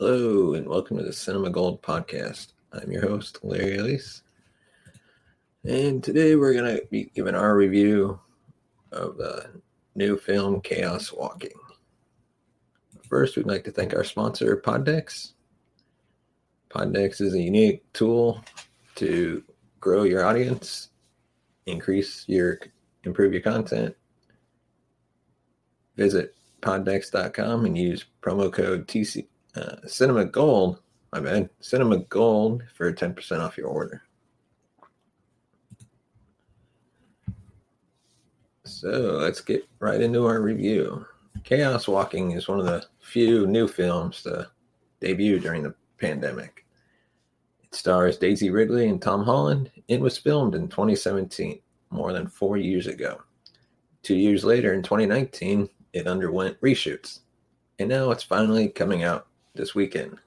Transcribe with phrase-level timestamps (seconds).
[0.00, 2.48] Hello, and welcome to the Cinema Gold podcast.
[2.72, 4.22] I'm your host, Larry Elise.
[5.62, 8.18] And today we're going to be giving our review
[8.90, 9.48] of the
[9.94, 11.52] new film Chaos Walking.
[13.08, 15.34] First, we'd like to thank our sponsor, Poddex.
[16.70, 18.42] Poddex is a unique tool
[18.96, 19.44] to
[19.78, 20.88] grow your audience,
[21.66, 22.58] increase your,
[23.04, 23.94] improve your content.
[25.96, 30.80] Visit poddex.com and use promo code TC, uh, Cinema Gold,
[31.12, 34.02] my bad, Cinema Gold for 10% off your order.
[38.64, 41.04] So let's get right into our review.
[41.44, 44.48] Chaos Walking is one of the few new films to
[45.00, 46.64] debut during the pandemic.
[47.62, 49.70] It stars Daisy Ridley and Tom Holland.
[49.88, 51.60] It was filmed in 2017,
[51.90, 53.20] more than four years ago.
[54.02, 57.20] Two years later, in 2019, it underwent reshoots.
[57.78, 60.18] And now it's finally coming out this weekend.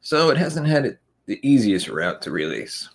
[0.00, 2.88] So it hasn't had the easiest route to release.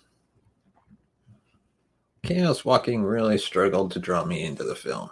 [2.22, 5.08] Chaos Walking really struggled to draw me into the film.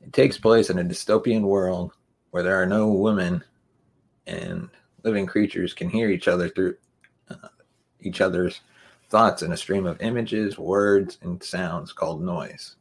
[0.00, 1.92] It takes place in a dystopian world
[2.30, 3.44] where there are no women
[4.26, 4.68] and
[5.04, 6.76] living creatures can hear each other through
[7.28, 7.48] uh,
[8.00, 8.60] each other's
[9.10, 12.76] thoughts in a stream of images, words, and sounds called noise.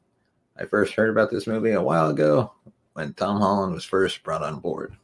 [0.58, 2.54] I first heard about this movie a while ago
[2.94, 4.96] when Tom Holland was first brought on board.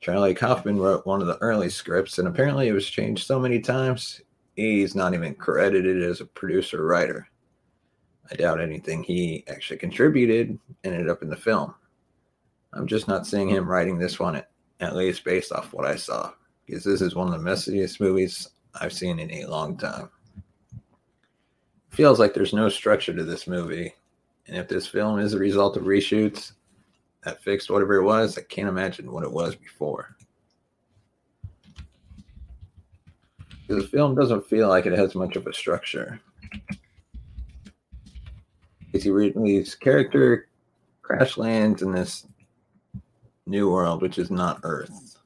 [0.00, 3.60] Charlie Kaufman wrote one of the early scripts, and apparently it was changed so many
[3.60, 4.20] times,
[4.54, 7.28] he's not even credited as a producer or writer.
[8.30, 11.74] I doubt anything he actually contributed ended up in the film.
[12.72, 14.42] I'm just not seeing him writing this one,
[14.80, 16.32] at least based off what I saw,
[16.66, 18.48] because this is one of the messiest movies
[18.80, 20.10] I've seen in a long time.
[21.90, 23.94] Feels like there's no structure to this movie,
[24.46, 26.52] and if this film is a result of reshoots,
[27.24, 28.38] that fixed whatever it was.
[28.38, 30.16] I can't imagine what it was before.
[33.68, 36.20] The film doesn't feel like it has much of a structure.
[38.92, 40.48] Daisy Ridley's character
[41.02, 42.26] crash lands in this
[43.46, 45.18] new world, which is not Earth.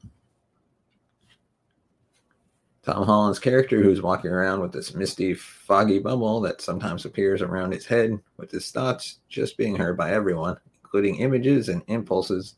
[2.84, 7.70] Tom Holland's character, who's walking around with this misty, foggy bubble that sometimes appears around
[7.70, 10.56] his head, with his thoughts just being heard by everyone,
[10.92, 12.56] including images and impulses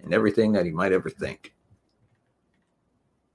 [0.00, 1.54] and everything that he might ever think.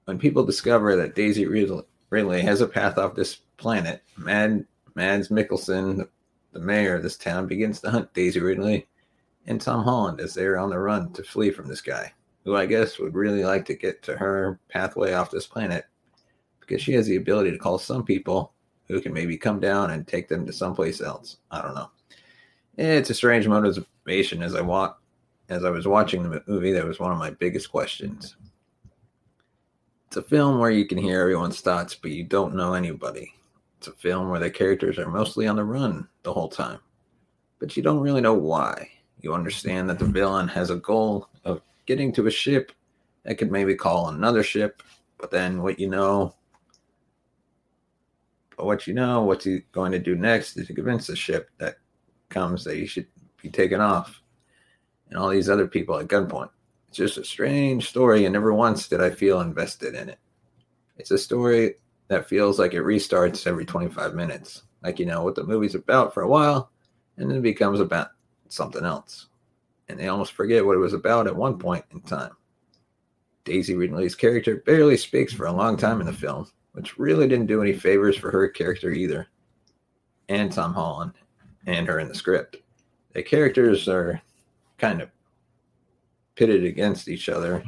[0.04, 6.06] When people discover that Daisy Ridley has a path off this planet, Mad Mads Mikkelsen,
[6.52, 8.86] the mayor of this town begins to hunt Daisy Ridley
[9.46, 12.12] and Tom Holland as they're on the run to flee from this guy,
[12.44, 15.86] who I guess would really like to get to her pathway off this planet
[16.60, 18.52] because she has the ability to call some people
[18.86, 21.38] who can maybe come down and take them to someplace else.
[21.50, 21.90] I don't know.
[22.78, 25.00] Eh, it's a strange motivation as I walk
[25.48, 26.72] as I was watching the movie.
[26.72, 28.36] That was one of my biggest questions.
[30.06, 33.32] It's a film where you can hear everyone's thoughts, but you don't know anybody.
[33.78, 36.78] It's a film where the characters are mostly on the run the whole time,
[37.58, 38.88] but you don't really know why.
[39.20, 42.72] You understand that the villain has a goal of getting to a ship
[43.24, 44.82] that could maybe call another ship,
[45.18, 46.34] but then what you know,
[48.56, 51.50] but what you know, what's he going to do next is to convince the ship
[51.58, 51.76] that
[52.32, 53.06] comes that he should
[53.40, 54.20] be taken off,
[55.08, 56.50] and all these other people at gunpoint.
[56.88, 60.18] It's just a strange story, and never once did I feel invested in it.
[60.96, 61.76] It's a story
[62.08, 64.64] that feels like it restarts every 25 minutes.
[64.82, 66.70] Like you know what the movie's about for a while,
[67.16, 68.08] and then it becomes about
[68.48, 69.28] something else.
[69.88, 72.32] And they almost forget what it was about at one point in time.
[73.44, 77.46] Daisy Ridley's character barely speaks for a long time in the film, which really didn't
[77.46, 79.28] do any favors for her character either.
[80.28, 81.14] And Tom Holland
[81.66, 82.56] and her in the script.
[83.12, 84.20] The characters are
[84.78, 85.10] kind of
[86.34, 87.62] pitted against each other,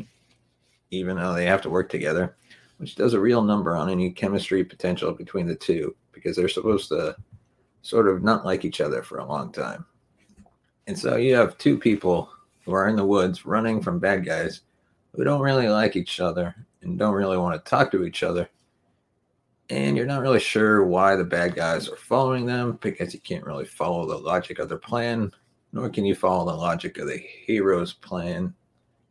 [0.90, 2.36] even though they have to work together,
[2.78, 6.88] which does a real number on any chemistry potential between the two because they're supposed
[6.88, 7.16] to
[7.82, 9.84] sort of not like each other for a long time.
[10.86, 12.30] And so you have two people
[12.64, 14.62] who are in the woods running from bad guys
[15.12, 18.48] who don't really like each other and don't really want to talk to each other.
[19.70, 23.46] And you're not really sure why the bad guys are following them because you can't
[23.46, 25.32] really follow the logic of their plan,
[25.72, 28.54] nor can you follow the logic of the hero's plan.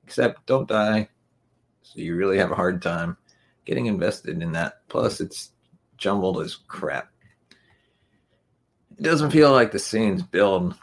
[0.06, 1.10] Except don't die.
[1.82, 3.18] So you really have a hard time
[3.66, 4.88] getting invested in that.
[4.90, 5.52] Plus, it's
[5.98, 7.10] jumbled as crap.
[8.98, 10.76] It doesn't feel like the scenes build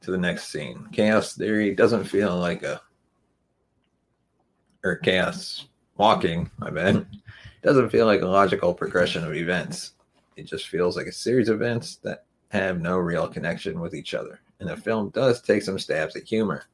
[0.00, 0.88] to the next scene.
[0.92, 2.80] Chaos theory doesn't feel like a
[4.84, 5.66] or chaos
[5.96, 7.06] walking, I bad.
[7.62, 9.92] Doesn't feel like a logical progression of events.
[10.36, 14.14] It just feels like a series of events that have no real connection with each
[14.14, 14.40] other.
[14.60, 16.64] And the film does take some stabs at humor.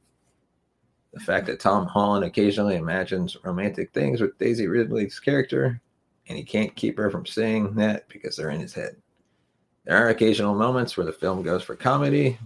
[1.13, 5.79] The fact that Tom Holland occasionally imagines romantic things with Daisy Ridley's character,
[6.27, 8.97] and he can't keep her from saying that because they're in his head.
[9.85, 12.37] There are occasional moments where the film goes for comedy,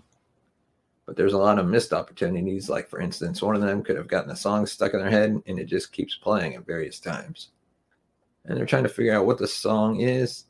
[1.06, 2.70] but there's a lot of missed opportunities.
[2.70, 5.42] Like, for instance, one of them could have gotten a song stuck in their head
[5.48, 7.50] and it just keeps playing at various times.
[8.50, 10.46] And they're trying to figure out what the song is,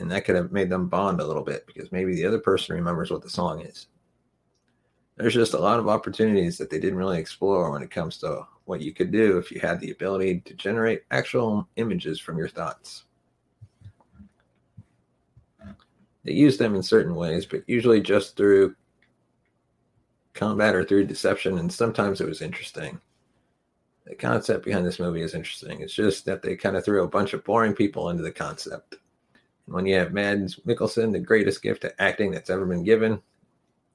[0.00, 2.74] and that could have made them bond a little bit because maybe the other person
[2.74, 3.86] remembers what the song is.
[5.16, 8.46] There's just a lot of opportunities that they didn't really explore when it comes to
[8.64, 12.48] what you could do if you had the ability to generate actual images from your
[12.48, 13.04] thoughts.
[16.24, 18.74] They use them in certain ways, but usually just through
[20.34, 23.00] combat or through deception, and sometimes it was interesting.
[24.08, 25.82] The concept behind this movie is interesting.
[25.82, 28.96] It's just that they kind of threw a bunch of boring people into the concept.
[29.66, 33.20] And when you have Mads Mikkelsen, the greatest gift to acting that's ever been given,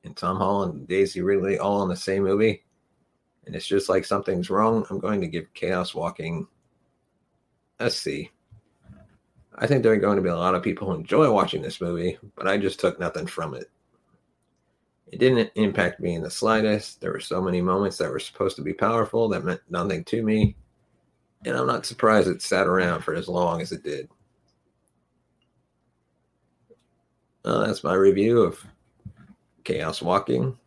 [0.03, 2.63] and Tom Holland and Daisy Ridley all in the same movie,
[3.45, 6.45] and it's just like something's wrong, I'm going to give Chaos Walking
[7.79, 8.29] a C.
[9.55, 11.81] I think there are going to be a lot of people who enjoy watching this
[11.81, 13.71] movie, but I just took nothing from it.
[15.13, 16.99] It didn't impact me in the slightest.
[16.99, 20.23] There were so many moments that were supposed to be powerful that meant nothing to
[20.23, 20.55] me.
[21.45, 24.09] And I'm not surprised it sat around for as long as it did.
[27.45, 28.65] Uh, that's my review of
[29.63, 30.57] Chaos Walking.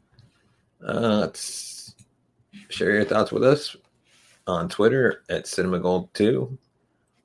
[0.80, 1.97] Uh, let's
[2.68, 3.75] share your thoughts with us
[4.47, 6.56] on Twitter at CinemaGold2,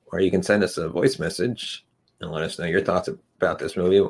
[0.06, 1.86] or you can send us a voice message
[2.20, 4.04] and let us know your thoughts about this movie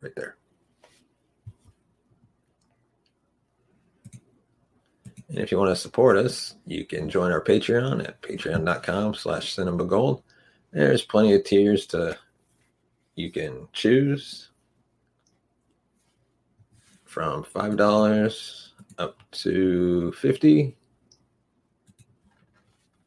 [0.00, 0.36] Right there.
[5.28, 9.54] And if you want to support us you can join our patreon at patreon.com slash
[9.54, 10.22] cinema gold
[10.72, 12.18] there's plenty of tiers to
[13.14, 14.50] you can choose
[17.14, 20.76] from five dollars up to 50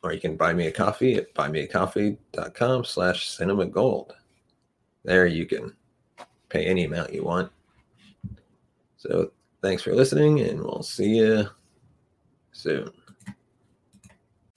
[0.01, 4.15] or you can buy me a coffee at buymeacoffee.com slash cinema gold.
[5.03, 5.75] There you can
[6.47, 7.51] pay any amount you want.
[8.95, 11.49] So thanks for listening and we'll see you
[12.53, 12.89] soon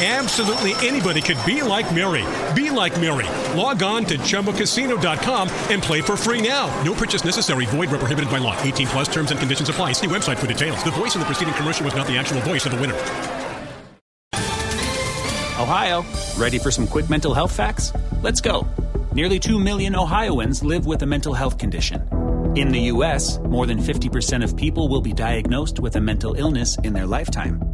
[0.00, 2.24] Absolutely anybody could be like Mary.
[2.52, 3.26] Be like Mary.
[3.56, 6.66] Log on to ChumbaCasino.com and play for free now.
[6.82, 7.66] No purchase necessary.
[7.66, 8.60] Void where prohibited by law.
[8.62, 9.92] 18 plus terms and conditions apply.
[9.92, 10.82] See website for details.
[10.82, 12.94] The voice in the preceding commercial was not the actual voice of the winner.
[15.60, 16.04] Ohio,
[16.36, 17.92] ready for some quick mental health facts?
[18.20, 18.66] Let's go.
[19.12, 22.02] Nearly 2 million Ohioans live with a mental health condition.
[22.56, 26.76] In the U.S., more than 50% of people will be diagnosed with a mental illness
[26.82, 27.73] in their lifetime.